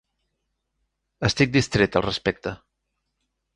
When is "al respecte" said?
2.01-2.57